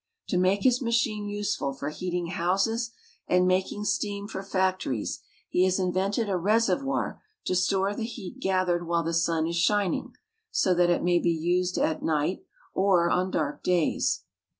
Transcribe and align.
To 0.29 0.37
make 0.39 0.63
his 0.63 0.81
machine 0.81 1.29
useful 1.29 1.73
for 1.73 1.89
heating 1.89 2.29
houses 2.29 2.89
and 3.27 3.45
making 3.45 3.83
steam 3.85 4.27
for 4.27 4.41
factories 4.41 5.19
he 5.47 5.63
has 5.65 5.77
invented 5.77 6.27
a 6.27 6.37
reservoir 6.37 7.21
to 7.45 7.53
store 7.55 7.93
the 7.93 8.03
heat 8.05 8.39
gathered 8.39 8.87
while 8.87 9.03
the 9.03 9.13
sun 9.13 9.45
is 9.45 9.57
shining, 9.57 10.13
so 10.49 10.73
that 10.73 10.89
it 10.89 11.03
may 11.03 11.19
be 11.19 11.29
used 11.29 11.77
at 11.77 12.01
night 12.01 12.43
or 12.73 13.11
on 13.11 13.29
dark 13.29 13.61
days. 13.61 14.23